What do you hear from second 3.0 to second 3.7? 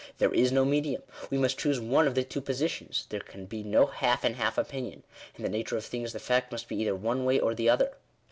There can be